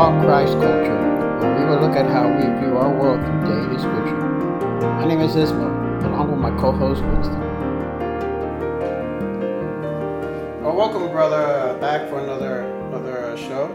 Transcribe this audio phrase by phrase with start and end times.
[0.00, 0.96] Talk Christ Culture,
[1.40, 4.16] where we will look at how we view our world through daily scripture.
[4.96, 7.38] My name is Ismo, along with my co-host Winston.
[10.62, 13.66] Well, welcome, brother, back for another another uh, show.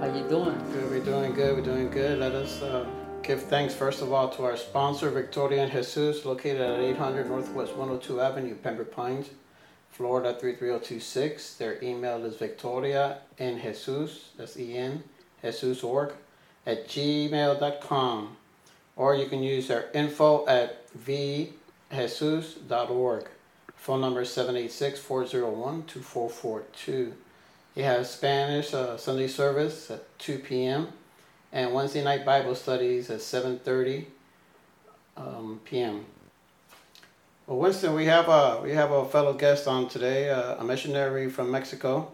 [0.00, 0.58] How you doing?
[0.72, 1.54] Good, we're doing good.
[1.56, 2.20] We're doing good.
[2.20, 2.86] Let us uh,
[3.22, 7.76] give thanks first of all to our sponsor, Victoria en Jesus, located at 800 Northwest
[7.76, 9.28] 102 Avenue, Pembroke Pines.
[9.90, 11.54] Florida 33026.
[11.54, 15.13] Their email is Victoria en Jesus, that's E-N, Jesus
[15.82, 16.12] org,
[16.66, 18.36] at gmail.com.
[18.96, 21.52] Or you can use their info at vjesus.org.
[23.76, 27.12] Phone number is 786-401-2442.
[27.74, 30.88] He has Spanish uh, Sunday service at 2 p.m.
[31.52, 34.06] and Wednesday night Bible studies at 7.30
[35.16, 36.04] um, p.m.
[37.46, 41.28] Well, Winston, we have a we have a fellow guest on today, uh, a missionary
[41.28, 42.10] from Mexico,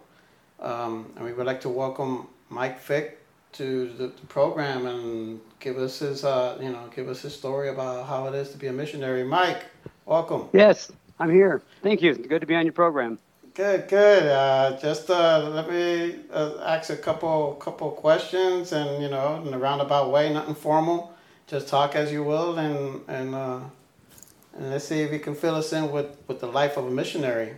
[0.58, 3.19] um, and we would like to welcome Mike Fick
[3.52, 7.68] to the, the program and give us his uh, you know give us his story
[7.68, 9.24] about how it is to be a missionary.
[9.24, 9.64] Mike,
[10.06, 10.48] welcome.
[10.52, 11.62] Yes, I'm here.
[11.82, 12.14] Thank you.
[12.14, 13.18] Good to be on your program.
[13.54, 14.22] Good, good.
[14.24, 19.52] Uh, just uh, let me uh, ask a couple couple questions, and you know, in
[19.52, 21.14] a roundabout way, nothing formal.
[21.46, 23.60] Just talk as you will, and and uh,
[24.54, 26.90] and let's see if you can fill us in with, with the life of a
[26.90, 27.56] missionary.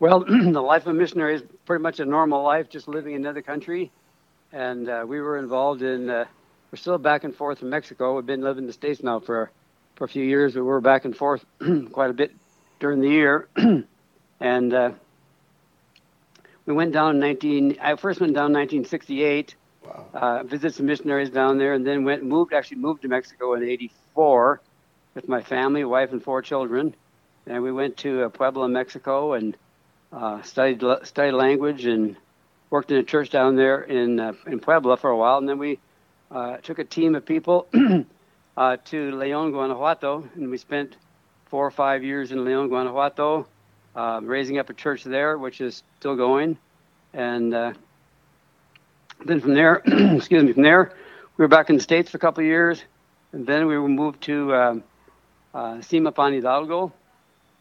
[0.00, 3.22] Well, the life of a missionary is pretty much a normal life, just living in
[3.22, 3.90] another country.
[4.52, 6.24] And uh, we were involved in, uh,
[6.70, 8.14] we're still back and forth from Mexico.
[8.14, 9.50] We've been living in the States now for,
[9.96, 10.54] for a few years.
[10.54, 11.44] We were back and forth
[11.92, 12.32] quite a bit
[12.78, 13.48] during the year.
[14.40, 14.92] and uh,
[16.64, 20.06] we went down in 19, I first went down in 1968, wow.
[20.14, 23.64] uh, visited some missionaries down there, and then went, moved, actually moved to Mexico in
[23.64, 24.60] 84
[25.14, 26.94] with my family, wife, and four children.
[27.46, 29.56] And we went to uh, Puebla, Mexico, and
[30.12, 32.16] uh, studied studied language and
[32.70, 35.38] worked in a church down there in uh, in Puebla for a while.
[35.38, 35.78] And then we
[36.30, 37.66] uh, took a team of people
[38.56, 40.96] uh, to Leon, Guanajuato, and we spent
[41.46, 43.46] four or five years in Leon, Guanajuato,
[43.96, 46.58] uh, raising up a church there, which is still going.
[47.14, 47.52] And
[49.24, 50.92] then from there, excuse me, from there,
[51.36, 52.82] we were back in the States for a couple of years.
[53.32, 54.84] And then we were moved to um,
[55.54, 56.92] uh, Zimapán Hidalgo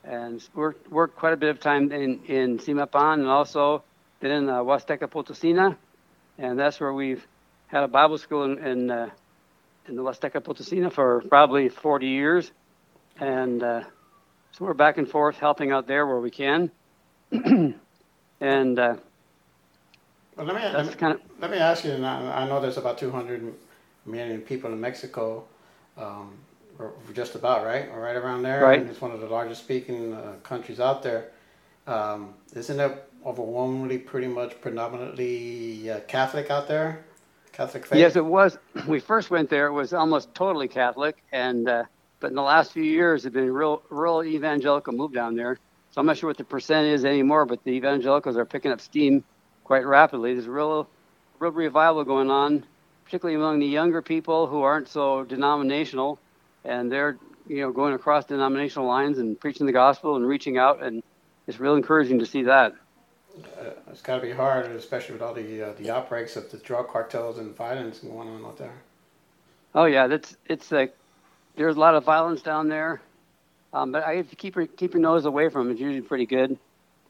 [0.08, 3.84] and worked, worked quite a bit of time in, in Zimapán and also
[4.20, 5.76] been in uh, Huasteca Potosina.
[6.38, 7.26] And that's where we've
[7.68, 9.10] had a Bible school in, in, uh,
[9.88, 12.52] in the Huasteca Potosina for probably 40 years.
[13.20, 13.84] And uh,
[14.52, 16.72] so we're back and forth helping out there where we can.
[17.32, 18.96] and uh,
[20.38, 22.78] well, let me, let me, kind of, let me ask you, I, I know there's
[22.78, 23.54] about 200
[24.06, 25.44] million people in Mexico
[25.98, 26.38] um,
[27.14, 28.62] just about right, or right around there.
[28.64, 28.80] Right.
[28.80, 31.32] And it's one of the largest speaking uh, countries out there.
[31.86, 37.06] Um, isn't it overwhelmingly, pretty much, predominantly uh, Catholic out there?
[37.52, 38.00] Catholic faith.
[38.00, 38.58] Yes, it was.
[38.88, 41.84] We first went there; it was almost totally Catholic, and uh,
[42.20, 45.58] but in the last few years, it's been real, real evangelical move down there.
[45.92, 48.82] So I'm not sure what the percent is anymore, but the evangelicals are picking up
[48.82, 49.24] steam
[49.64, 50.34] quite rapidly.
[50.34, 50.88] There's a real,
[51.40, 52.64] real revival going on
[53.08, 56.20] particularly among the younger people who aren't so denominational,
[56.68, 57.18] and they're
[57.48, 61.02] you know going across denominational lines and preaching the gospel and reaching out, and
[61.48, 62.76] it's real encouraging to see that.
[63.60, 66.58] Uh, it's got to be hard, especially with all the uh, the outbreaks of the
[66.58, 68.74] drug cartels and violence going on out there.
[69.74, 70.96] Oh yeah, that's it's like
[71.56, 73.02] there's a lot of violence down there,
[73.74, 75.74] um, but I have to keep your keep your nose away from it.
[75.74, 76.58] It's usually pretty good.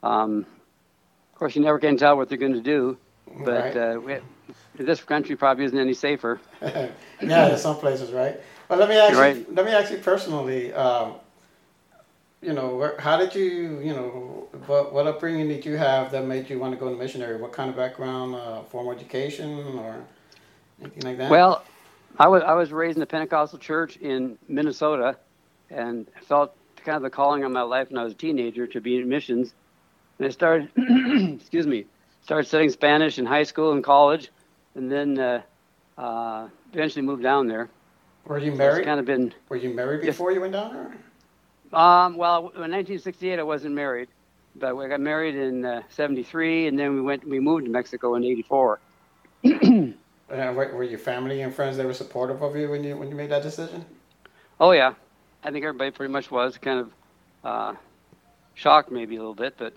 [0.04, 0.46] Um,
[1.34, 2.98] of course, you never can tell what they're going to do,
[3.46, 3.78] but right.
[3.78, 4.16] uh, we,
[4.76, 6.40] this country probably isn't any safer.
[6.62, 8.40] yeah, in some places, right?
[8.68, 9.38] But let me ask right.
[9.38, 10.74] you, let me ask you personally.
[10.74, 11.16] Um,
[12.42, 16.50] you know, how did you, you know, what, what upbringing did you have that made
[16.50, 17.38] you want to go into missionary?
[17.38, 20.04] What kind of background, uh, formal education, or
[20.82, 21.32] anything like that?
[21.32, 21.64] Well,
[22.20, 25.18] I was I was raised in the Pentecostal church in Minnesota,
[25.70, 28.82] and felt kind of the calling on my life when I was a teenager to
[28.82, 29.54] be in missions.
[30.20, 30.70] And I started,
[31.40, 31.86] excuse me,
[32.24, 34.30] started studying Spanish in high school and college,
[34.78, 35.42] and then uh,
[35.98, 37.70] uh, eventually moved down there.
[38.26, 38.86] Were you married?
[38.86, 39.34] kind of been.
[39.50, 41.80] Were you married before you went down there?
[41.80, 44.08] Um, well, in 1968, I wasn't married,
[44.56, 47.28] but I got married in uh, '73, and then we went.
[47.28, 48.80] We moved to Mexico in '84.
[49.44, 49.50] Uh,
[50.30, 53.32] were your family and friends they were supportive of you when you when you made
[53.32, 53.84] that decision?
[54.60, 54.94] Oh yeah,
[55.44, 56.58] I think everybody pretty much was.
[56.58, 56.92] Kind of
[57.44, 57.76] uh,
[58.56, 59.74] shocked maybe a little bit, but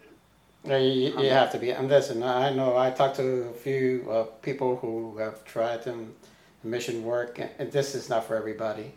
[0.64, 1.70] yeah, you, you have to be.
[1.70, 6.14] And listen, I know I talked to a few uh, people who have tried in
[6.62, 8.94] mission work, and this is not for everybody.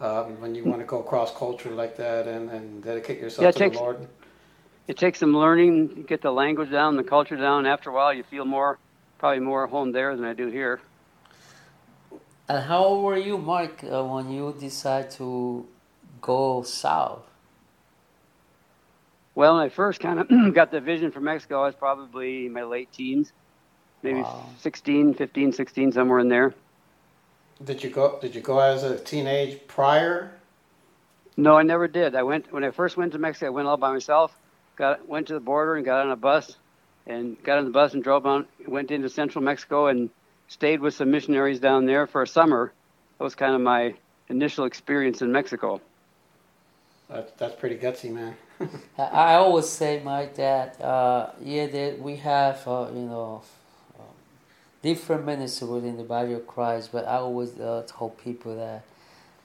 [0.00, 3.52] Um, when you want to go cross culture like that and, and dedicate yourself yeah,
[3.52, 4.08] to takes, the Lord.
[4.88, 7.64] It takes some learning, get the language down, the culture down.
[7.64, 8.78] After a while, you feel more
[9.18, 10.80] probably more at home there than I do here.
[12.48, 15.66] And how old were you, Mark, uh, when you decided to
[16.20, 17.22] go south?
[19.34, 22.52] Well, when I first kind of got the vision for Mexico, I was probably in
[22.52, 23.32] my late teens,
[24.02, 24.46] maybe Wow.
[24.60, 26.54] 16, 15, 16, somewhere in there.
[27.62, 28.18] Did you go?
[28.20, 30.32] Did you go as a teenage prior?
[31.36, 32.14] No, I never did.
[32.14, 33.46] I went when I first went to Mexico.
[33.46, 34.32] I went all by myself.
[34.76, 36.56] Got went to the border and got on a bus,
[37.06, 38.46] and got on the bus and drove on.
[38.66, 40.10] Went into central Mexico and
[40.48, 42.72] stayed with some missionaries down there for a summer.
[43.18, 43.94] That was kind of my
[44.28, 45.80] initial experience in Mexico.
[47.08, 48.36] That, that's pretty gutsy, man.
[48.98, 49.04] I-
[49.36, 53.42] always say, Mike, that uh, yeah, that we have uh, you know
[53.98, 54.06] um,
[54.82, 58.84] different ministries within the body of Christ, but I always uh, told people that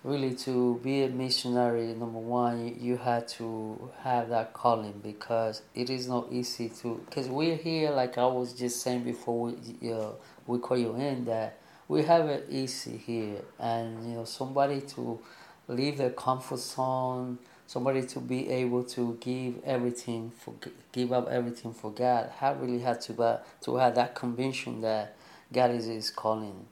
[0.03, 5.61] really to be a missionary, number one, you, you had to have that calling because
[5.75, 7.01] it is not easy to.
[7.09, 9.39] Because we're here, like I was just saying before
[9.81, 10.11] we uh,
[10.47, 11.57] we call you in, that
[11.87, 15.19] we have it easy here, and you know somebody to
[15.67, 17.39] leave their comfort zone
[17.69, 20.55] somebody to be able to give everything for
[20.91, 22.31] give up everything for God.
[22.41, 25.13] I really had to uh, to have that conviction that
[25.53, 26.65] God is his calling.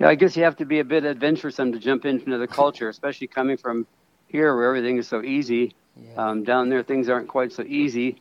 [0.00, 2.88] Yeah, I guess you have to be a bit adventuresome to jump into another culture,
[2.88, 3.86] especially coming from
[4.26, 5.76] here where everything is so easy.
[5.96, 6.14] Yeah.
[6.30, 8.20] Um, down there, things aren't quite so easy.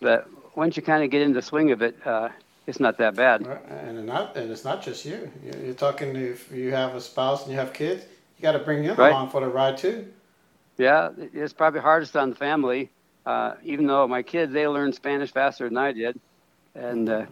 [0.00, 0.26] But
[0.56, 2.30] once you kind of get into the swing of it, uh,
[2.66, 3.42] it's not that bad.
[3.68, 5.30] And not, and it's not just you.
[5.44, 8.04] You- You're talking if you have a spouse and you have kids,
[8.38, 9.10] you got to bring them Right.
[9.10, 10.08] along for the ride too.
[10.78, 12.90] Yeah, it's probably hardest on the family.
[13.26, 16.18] Uh, even though my kids, they learned Spanish faster than I did,
[16.74, 17.26] and uh,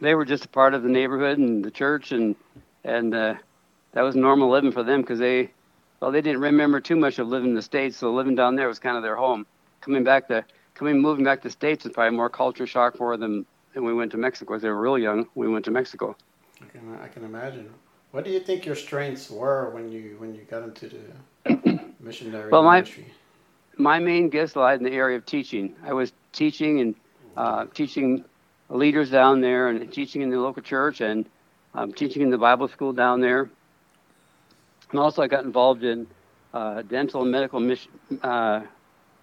[0.00, 2.34] they were just a part of the neighborhood and the church, and
[2.84, 3.34] and uh,
[3.92, 5.50] that was normal living for them because they,
[6.00, 8.68] well, they didn't remember too much of living in the states, so living down there
[8.68, 9.46] was kind of their home.
[9.80, 10.44] Coming back to
[10.74, 13.92] coming moving back to the states was probably more culture shock for them than we
[13.94, 14.58] went to Mexico.
[14.58, 15.26] they were real young.
[15.34, 16.16] We went to Mexico.
[16.62, 17.72] I can, I can imagine.
[18.14, 22.48] What do you think your strengths were when you when you got into the missionary
[22.48, 23.06] Well, my- ministry?
[23.76, 25.74] my main gifts lied in the area of teaching.
[25.84, 26.94] I was teaching and
[27.36, 28.24] uh, teaching
[28.68, 31.26] leaders down there, and teaching in the local church, and
[31.74, 33.50] um, teaching in the Bible school down there.
[34.92, 36.06] And also, I got involved in
[36.52, 37.90] uh, dental and medical mission,
[38.22, 38.60] uh,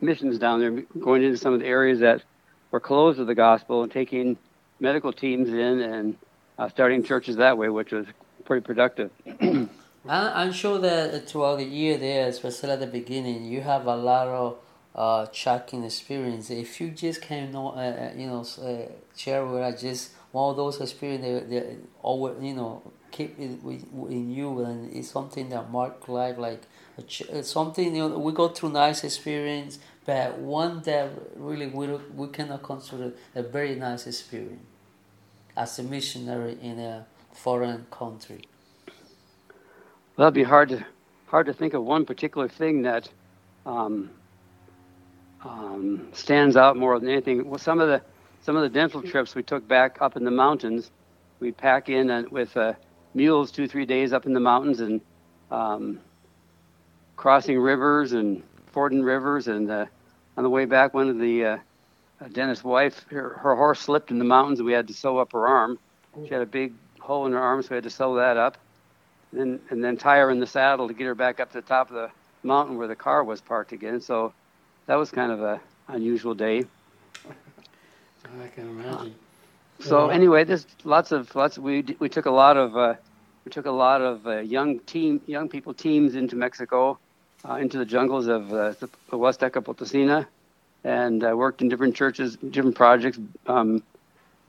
[0.02, 2.24] missions down there, going into some of the areas that
[2.72, 4.38] were closed to the gospel, and taking
[4.82, 6.18] medical teams in and
[6.60, 8.06] uh, starting churches that way, which was
[8.42, 9.12] pretty productive.
[10.08, 14.28] I'm sure that throughout the year there, especially at the beginning, you have a lot
[14.28, 14.58] of
[14.96, 15.28] uh,
[15.86, 16.50] experience.
[16.50, 20.50] If you just can know, uh, uh, you know, uh, share with us just one
[20.52, 25.10] of those experiences, they, they always, you know, keep it with, in you, and it's
[25.10, 26.64] something that mark life, like
[26.98, 32.28] uh, something you know, we go through nice experience, but one that really we we
[32.30, 34.66] cannot consider a very nice experience
[35.56, 38.42] as a missionary in a foreign country.
[40.18, 40.86] Well, it'd be hard to
[41.28, 43.10] hard to think of one particular thing that
[43.66, 44.10] um,
[45.44, 47.50] um, stands out more than anything.
[47.50, 48.02] Well, some of the
[48.42, 50.92] some of the dental trips we took back up in the mountains,
[51.40, 52.74] we'd pack in uh, with uh,
[53.14, 55.02] mules two three days up in the mountains and
[55.52, 56.00] um,
[57.16, 59.48] crossing rivers and fording rivers.
[59.48, 59.86] And uh,
[60.38, 61.58] on the way back, one of the uh,
[62.32, 65.32] dentist's wife, her, her horse slipped in the mountains, and we had to sew up
[65.34, 65.80] her arm.
[66.26, 68.58] She had a big hole in her arm, so we had to sew that up
[69.34, 71.68] then and then tie her in the saddle to get her back up to the
[71.68, 72.10] top of the
[72.44, 74.02] mountain where the car was parked again.
[74.02, 74.34] So
[74.88, 76.66] that was kind of a unusual day.
[78.26, 79.16] I can imagine.
[79.80, 80.14] So Yeah.
[80.14, 81.58] anyway, there's lots of lots.
[81.58, 82.96] Of, we we took a lot of uh,
[83.46, 87.00] we took a lot of uh, young team young people teams into Mexico,
[87.48, 90.28] uh, into the jungles of uh, the the Huasteca Potosina,
[90.84, 93.84] and uh, worked in different churches, different projects, um,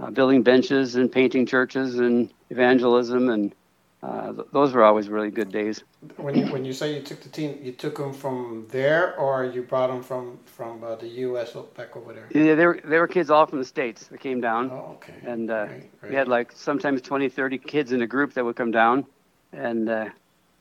[0.03, 3.55] uh, building benches and painting churches and evangelism, and
[4.03, 5.83] uh, th- those were always really good days.
[6.17, 9.45] When you when you say you took the team, you took them from there, or
[9.45, 11.57] you brought them from from uh, the U.S.
[11.77, 12.29] back over there.
[12.35, 14.71] Yeah, they were they were kids all from the states that came down.
[14.73, 15.15] Oh, okay.
[15.25, 16.11] and uh, Great, great.
[16.11, 19.07] we had like sometimes 20 30 kids in a group that would come down
[19.53, 20.09] and uh,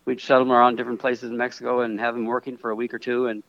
[0.05, 2.93] we'd shuttle them around different places in mexico and have them working for a week
[2.93, 3.43] or two and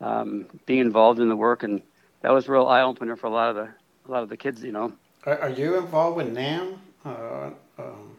[0.00, 1.80] um, being involved in the work and
[2.20, 3.68] that was a real eye-opener for a lot of the
[4.06, 4.92] a lot of the kids you know
[5.24, 6.80] Are, are you involved with NAM?
[7.04, 8.16] Uh, um,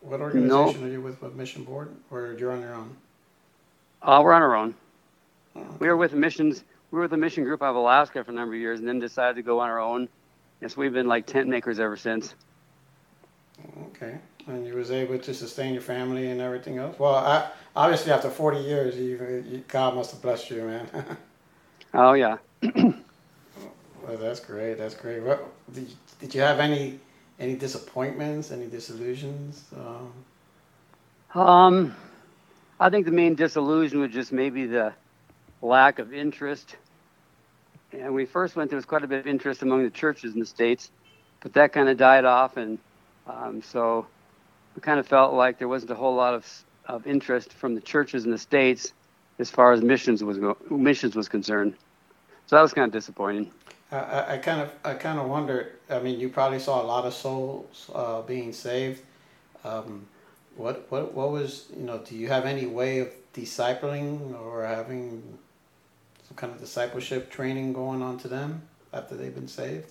[0.00, 1.20] what organization are you with?
[1.20, 1.90] What mission board?
[2.10, 2.96] Or you're on your own?
[4.02, 4.74] uh, we're on our own
[5.56, 8.30] Oh, we were with missions we were with the mission group out of alaska for
[8.30, 10.08] a number of years and then decided to go on our own
[10.60, 12.34] yes we've been like tent makers ever since
[13.88, 14.16] Okay.
[14.46, 16.98] And you was able to sustain your family and everything else.
[16.98, 20.88] Well, I, obviously after 40 years, you, you God must have blessed you, man.
[21.94, 22.38] oh yeah
[24.06, 24.78] Well, that's great.
[24.78, 25.22] That's great.
[25.22, 26.98] What did you, did you have any
[27.38, 28.50] any disappointments?
[28.50, 29.64] Any disillusions?
[31.34, 31.96] Um, um,
[32.78, 34.92] I think the main disillusion was just maybe the
[35.62, 36.76] lack of interest.
[37.92, 40.40] And we first went, there was quite a bit of interest among the churches in
[40.40, 40.90] the states,
[41.40, 42.78] but that kind of died off, and
[43.26, 44.06] um, so
[44.74, 46.46] we kind of felt like there wasn't a whole lot of
[46.86, 48.92] of interest from the churches in the states
[49.38, 50.38] as far as missions was
[50.70, 51.74] missions was concerned.
[52.46, 53.50] So that was kind of disappointing.
[53.92, 55.72] I, kind of I kind of wondered.
[55.88, 59.02] I mean, you probably saw a lot of souls uh, being saved.
[59.64, 60.06] Um,
[60.56, 61.98] what what what was you know?
[61.98, 65.38] Do you have any way of discipling or having
[66.28, 69.90] some kind of discipleship training going on to them after they've been saved?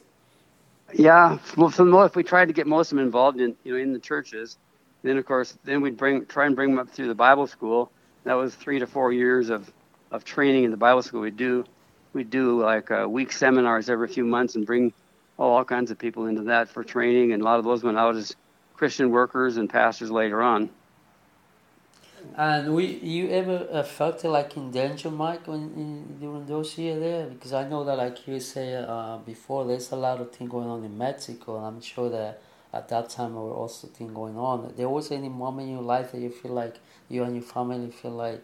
[0.94, 3.80] Yeah, well, the most, we tried to get most of them involved in you know
[3.80, 4.58] in the churches.
[5.04, 7.92] Then of course, then we'd bring try and bring them up through the Bible school.
[8.24, 9.72] That was three to four years of
[10.12, 11.22] of training in the Bible school.
[11.22, 11.66] We do
[12.14, 14.94] we do like uh, week seminars every few months and bring
[15.38, 17.32] all kinds of people into that for training.
[17.34, 18.36] And a lot of those went out as
[18.76, 20.70] Christian workers and pastors later on.
[22.36, 27.00] And we, you ever uh, felt like in danger, Mike, when in, during those years
[27.00, 27.26] there?
[27.28, 30.68] Because I know that, like you say uh, before, there's a lot of things going
[30.68, 32.42] on in Mexico, and I'm sure that
[32.74, 34.74] at that time there were also things going on.
[34.76, 36.76] There was any moment in your life that you feel like
[37.10, 38.44] you and your family feel like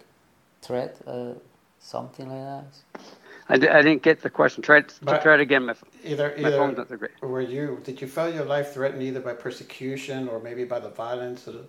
[0.61, 1.33] threat, uh,
[1.79, 3.01] something like that?
[3.49, 4.63] I d- I didn't get the question.
[4.63, 5.65] Try to try it again.
[5.65, 7.11] My, either my either phone's not so great.
[7.21, 10.89] were you did you feel your life threatened either by persecution or maybe by the
[10.89, 11.65] violence or the,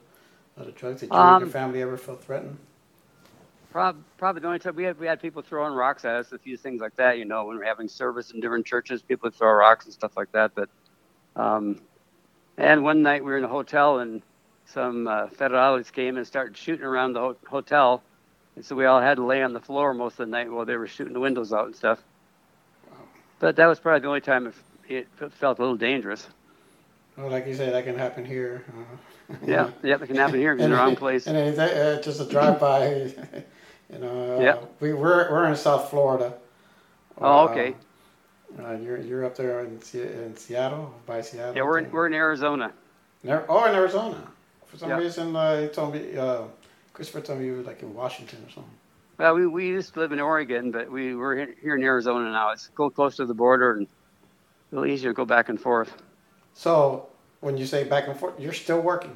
[0.59, 1.01] or the drugs?
[1.01, 2.59] Did you and your Um, family ever feel threatened?
[3.71, 6.39] Prob- probably the only time we had we had people throwing rocks at us, a
[6.39, 7.19] few things like that.
[7.19, 10.17] You know, when we're having service in different churches, people would throw rocks and stuff
[10.17, 10.53] like that.
[10.55, 10.71] But,
[11.37, 11.81] um,
[12.57, 14.23] and one night we were in a hotel and
[14.67, 18.03] some uh, federales came and started shooting around the ho- hotel,
[18.57, 20.65] and so we all had to lay on the floor most of the night while
[20.65, 22.03] they were shooting the windows out and stuff.
[23.39, 24.47] But that was probably the only time
[24.89, 26.27] it, it felt a little dangerous.
[27.17, 28.65] Well, like you say, that can happen here.
[28.69, 31.27] Uh, Yeah, yeah, it can happen here in the wrong place.
[31.27, 32.89] And it, uh, just a drive by,
[33.93, 34.37] you know.
[34.39, 34.59] Uh, Yeah.
[34.81, 36.35] We we're we're in South Florida.
[37.21, 37.75] Oh, okay.
[38.59, 41.57] Uh, you're you're up there in, in Seattle by Seattle.
[41.57, 42.73] Yeah, we're in, we're in Arizona.
[43.27, 44.23] Oh, in Arizona.
[44.67, 44.99] For some Yeah.
[44.99, 46.17] reason, uh, he told me
[46.97, 48.73] uh, Christopher told me you were like in Washington or something.
[49.19, 52.51] Well, we, we used to live in Oregon, but we we're here- in Arizona now.
[52.51, 55.95] It's go close to the border and a little easier to go back and forth.
[56.55, 57.09] So
[57.41, 59.15] when you say back and forth, you're still working.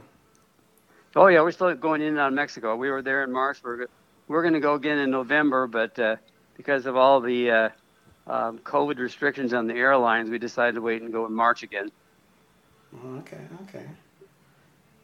[1.16, 2.76] Oh yeah, we're still going in and out of Mexico.
[2.76, 3.58] We were there in March.
[3.62, 3.86] We're
[4.28, 6.16] we're going to go again in November, but uh,
[6.56, 7.68] because of all the uh,
[8.28, 11.90] um, COVID restrictions on the airlines, we decided to wait and go in March again.
[12.94, 13.86] Oh, Okay, okay.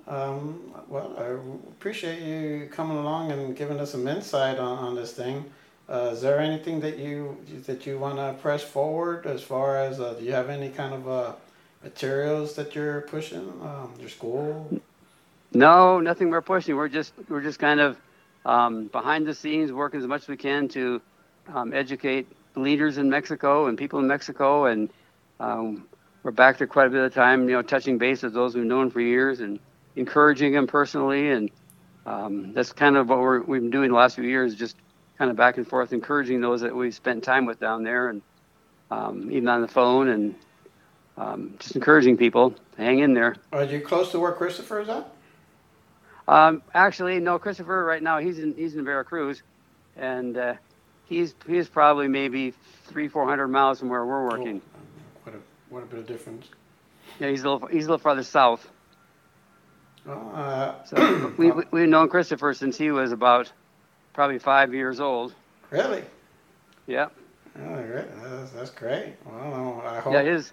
[0.06, 1.25] Um, well, I
[1.70, 5.44] appreciate you coming along and giving us some insight on, on this thing.
[5.88, 7.36] Uh, is there anything that you
[7.66, 10.94] that you want to press forward as far as uh, do you have any kind
[10.94, 11.32] of uh,
[11.82, 13.48] materials that you're pushing?
[13.62, 14.80] Um, your school?
[15.52, 16.76] No, nothing we're pushing.
[16.76, 17.96] We're just we're just kind of
[18.44, 21.00] um, behind the scenes, working as much as we can to
[21.52, 24.90] um, educate leaders in Mexico and people in Mexico, and
[25.38, 25.86] um,
[26.22, 27.48] we're back there quite a bit of time.
[27.48, 29.60] You know, touching base with those we've known for years and
[29.96, 31.50] encouraging them personally, and
[32.04, 34.76] um, that's kind of what we're, we've been doing the last few years, just
[35.18, 38.22] kind of back and forth, encouraging those that we've spent time with down there, and
[38.90, 40.34] um, even on the phone, and
[41.16, 43.36] um, just encouraging people to hang in there.
[43.52, 45.10] Are you close to where Christopher is at?
[46.28, 47.38] Um, actually, no.
[47.38, 49.42] Christopher, right now he's in he's in Veracruz,
[49.96, 50.54] and uh,
[51.06, 52.52] he's he's probably maybe
[52.84, 54.60] three four hundred miles from where we're working.
[54.60, 54.80] Oh,
[55.22, 55.38] what a
[55.70, 56.48] what a bit of difference.
[57.20, 58.68] Yeah, he's a little he's a little farther south.
[60.08, 60.96] Uh, So
[61.38, 63.52] we, we we've known Christopher since he was about
[64.12, 65.34] probably five years old.
[65.70, 66.04] really?
[66.86, 67.08] Yeah,
[67.58, 67.76] Oh.
[68.22, 69.14] That's, that's great.
[69.25, 70.12] Well, I hope.
[70.14, 70.22] yeah.
[70.22, 70.52] His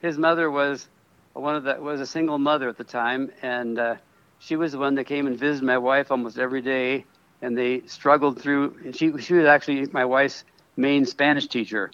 [0.00, 0.88] his mother was
[1.34, 3.94] one of the was a single mother at the time, and uh,
[4.38, 7.04] she was the one that came and visited my wife almost every day,
[7.42, 8.76] and they struggled through.
[8.84, 10.44] And she she was actually my wife's
[10.76, 11.90] main Spanish teacher,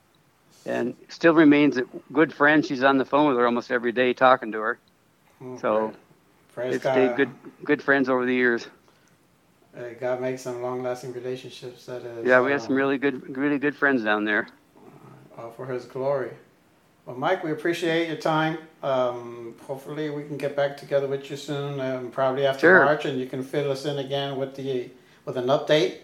[0.66, 2.64] and still remains a good friend.
[2.64, 4.78] She's on the phone with her almost every day, talking to her.
[5.42, 5.96] Oh, So great.
[6.60, 6.92] Praise They've God.
[6.92, 7.30] stayed good
[7.64, 8.66] good friends over the years.
[9.76, 11.86] Uh, God makes some long-lasting relationships.
[11.86, 12.26] That is.
[12.26, 14.48] Yeah, we have some um, really good really good friends down there.
[15.38, 16.30] uh, for His glory.
[17.06, 18.58] Well, Mike, we appreciate your time.
[18.82, 22.84] Um, hopefully, we can get back together with you soon, um, probably after Sure.
[22.84, 24.90] March, and you can fill us in again with the
[25.24, 25.94] with an update.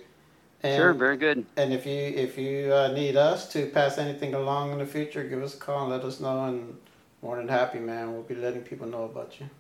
[0.62, 1.44] And, Sure, very good.
[1.56, 5.22] And if you if you uh, need us to pass anything along in the future,
[5.24, 6.44] give us a call and let us know.
[6.46, 6.78] And
[7.20, 8.12] more than happy, man.
[8.12, 9.50] We'll be letting people know about you.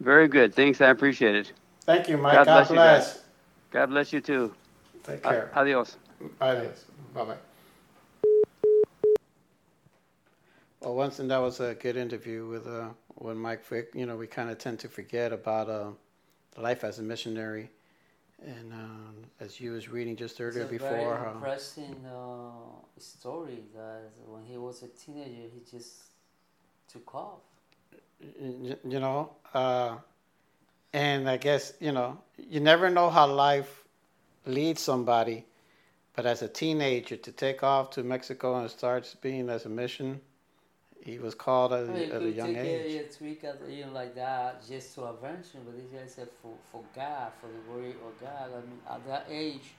[0.00, 0.54] Very good.
[0.54, 1.52] Thanks, I appreciate it.
[1.82, 2.32] Thank you, Mike.
[2.32, 3.22] God God, bless you guys.
[3.70, 4.54] God bless you too.
[5.04, 5.50] Take A- care.
[5.54, 5.96] Adios.
[6.40, 6.84] Adios.
[7.14, 7.36] Bye bye.
[10.80, 12.88] Well, Winston that was a good interview with uh,
[13.18, 13.90] with Mike Frick.
[13.94, 15.90] You know, we kind of tend to forget about uh,
[16.56, 17.70] life as a missionary,
[18.42, 22.98] and um, as you was reading just earlier it's a before, very how impressive uh,
[22.98, 26.04] story that when he was a teenager, he just
[26.90, 27.40] took off.
[28.40, 29.96] You know, uh,
[30.92, 33.84] and I guess you know, you never know how life
[34.46, 35.44] leads somebody,
[36.14, 40.20] but as a teenager to take off to Mexico and start being as a mission,
[41.02, 43.16] he was called at, I mean, at a young age.
[43.16, 46.82] Tweak at, you know, like that just to adventure, but this guy said for, for
[46.94, 48.50] God, for the glory of God.
[48.52, 49.74] I mean, at that age,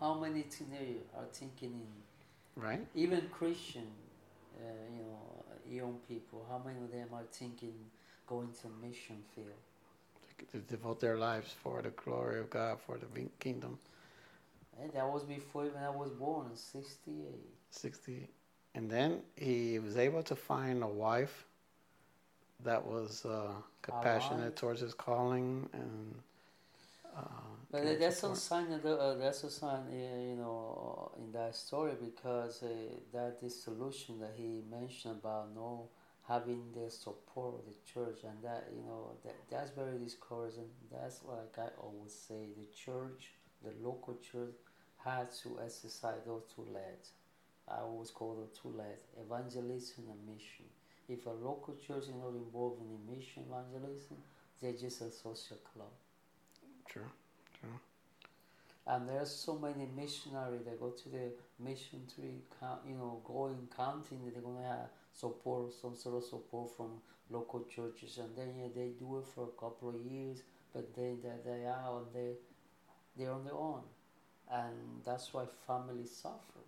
[0.00, 2.84] how many teenagers are thinking in, Right?
[2.94, 3.86] even Christian,
[4.58, 5.37] uh, you know,
[5.68, 7.74] young people, how many of them are thinking
[8.26, 9.48] going to mission field?
[10.52, 13.06] To devote their lives for the glory of God, for the
[13.40, 13.78] kingdom.
[14.80, 17.16] And that was before even I was born in 68.
[17.70, 18.28] 60
[18.78, 21.44] and then he was able to find a wife
[22.62, 23.50] that was uh,
[23.82, 26.14] compassionate towards his calling and
[27.16, 27.22] uh,
[27.72, 28.38] But that's support.
[28.38, 30.87] sign of the, uh, that's a sign, uh, you know,
[31.48, 32.68] that story because uh,
[33.12, 35.88] that this solution that he mentioned about no
[36.26, 40.68] having the support of the church and that you know that that's very discouraging.
[40.92, 43.30] That's like I always say, the church,
[43.64, 44.56] the local church,
[44.98, 47.12] had to exercise those two legs.
[47.66, 50.68] I always call them two legs: evangelism and mission.
[51.08, 54.18] If a local church is not involved in the mission evangelism,
[54.60, 55.94] they're just a social club.
[56.86, 57.10] True,
[57.58, 57.78] true.
[58.88, 61.30] And there's so many missionaries that go to the
[61.60, 62.40] mission tree,
[62.88, 68.16] you know, going counting they're gonna have support, some sort of support from local churches,
[68.16, 70.42] and then yeah, they do it for a couple of years,
[70.72, 72.32] but then they they out and they
[73.16, 73.82] they're on their own,
[74.50, 76.64] and that's why families suffer.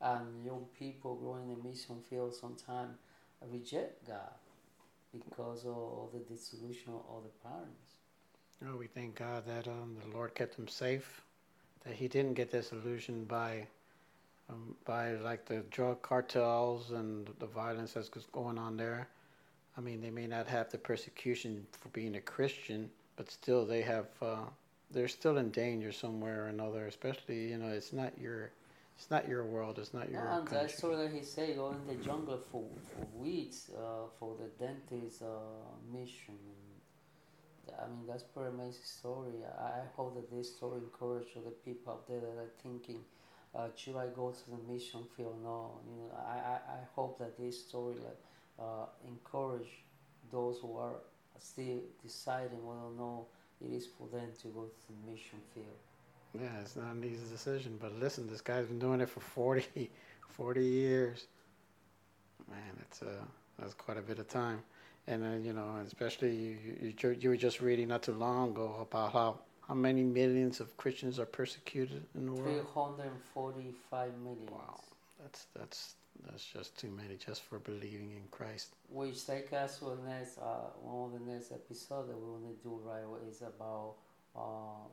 [0.00, 2.96] And young people growing in the mission field sometimes
[3.42, 4.32] reject God
[5.12, 7.97] because of the dissolution of the parents.
[8.66, 11.22] Oh, we thank God that um, the Lord kept him safe,
[11.84, 13.66] that he didn't get disillusioned by
[14.50, 19.08] um, by like the drug cartels and the violence that's going on there.
[19.76, 23.82] I mean, they may not have the persecution for being a Christian, but still they
[23.82, 24.46] have uh,
[24.90, 26.86] they're still in danger somewhere or another.
[26.86, 28.50] Especially, you know, it's not your
[28.96, 30.76] it's not your world, it's not your And that country.
[30.76, 35.22] story that he said, go in the jungle for, for weeds, uh, for the dentist
[35.22, 35.26] uh,
[35.96, 36.34] mission.
[37.80, 39.32] I mean, that's pretty amazing story.
[39.58, 43.00] I, hope that this story encourages the people out there that are thinking,
[43.54, 45.36] uh, should I go to the mission field?
[45.42, 48.18] No, you know, I, I, I hope that this story like
[48.58, 49.68] uh, encourage
[50.30, 50.96] those who are
[51.38, 53.24] still deciding whether or not
[53.60, 55.66] it is for them to go to the mission field.
[56.34, 59.90] Yeah, it's not an easy decision, but listen, this guy's been doing it for 40,
[60.28, 61.26] 40 years.
[62.50, 63.24] Man, that's uh,
[63.58, 64.62] that's quite a bit of time,
[65.08, 68.76] and then you know, especially you, you, you were just reading not too long ago
[68.80, 72.66] about how how many millions of Christians are persecuted in the world.
[72.72, 74.46] 345 million.
[74.50, 74.80] Wow,
[75.20, 75.94] that's that's
[76.26, 78.74] that's just too many just for believing in Christ.
[78.90, 82.44] Which take us to the next, uh, one of the next episode that we want
[82.44, 83.94] to do right away is about
[84.36, 84.88] uh,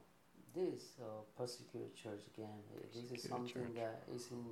[0.54, 1.06] this uh,
[1.38, 2.56] persecuted church again.
[2.74, 3.76] Persecuted This is something church.
[3.76, 4.44] that is in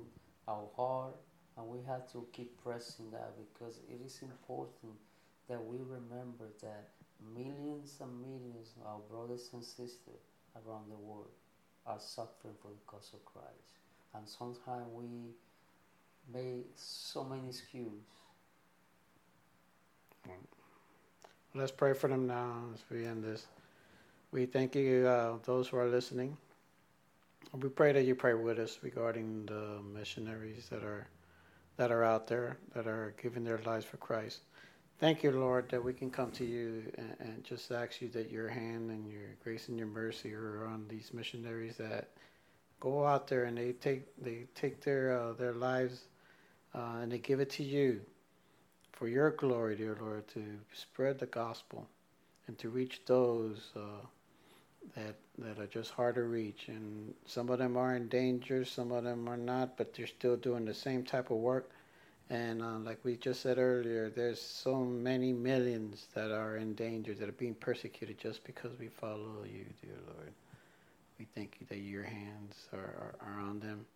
[0.48, 1.16] our heart,
[1.56, 4.92] and we have to keep pressing that because it is important
[5.48, 6.88] that we remember that
[7.34, 10.22] millions and millions of our brothers and sisters
[10.56, 11.30] around the world
[11.86, 13.78] are suffering for the cause of Christ,
[14.14, 15.06] and sometimes we
[16.32, 17.90] make so many excuses.
[21.54, 23.46] Let's pray for them now as we end this.
[24.32, 26.36] We thank you, uh, those who are listening.
[27.52, 31.06] We pray that you pray with us regarding the missionaries that are
[31.76, 34.40] that are out there that are giving their lives for Christ.
[35.04, 38.30] Thank you, Lord, that we can come to you and, and just ask you that
[38.30, 42.08] your hand and your grace and your mercy are on these missionaries that
[42.80, 46.04] go out there and they take they take their uh, their lives
[46.74, 48.00] uh, and they give it to you
[48.92, 51.86] for your glory, dear Lord, to spread the gospel
[52.46, 54.06] and to reach those uh,
[54.96, 56.68] that that are just hard to reach.
[56.68, 60.36] And some of them are in danger, some of them are not, but they're still
[60.36, 61.68] doing the same type of work.
[62.34, 67.14] And uh, like we just said earlier, there's so many millions that are in danger,
[67.14, 70.32] that are being persecuted just because we follow you, dear Lord.
[71.16, 73.86] We thank you that your hands are, are, are on them.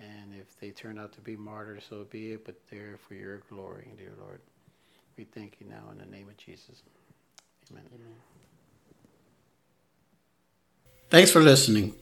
[0.00, 3.38] And if they turn out to be martyrs, so be it, but they're for your
[3.48, 4.40] glory, dear Lord.
[5.16, 6.82] We thank you now in the name of Jesus.
[7.70, 7.84] Amen.
[7.94, 8.16] Amen.
[11.08, 11.94] Thanks for listening.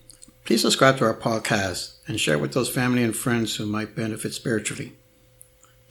[0.47, 4.33] Please subscribe to our podcast and share with those family and friends who might benefit
[4.33, 4.95] spiritually.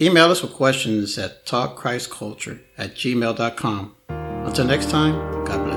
[0.04, 3.96] Email us with questions at talkchristculture at gmail.com.
[4.10, 5.73] Until next time, God bless.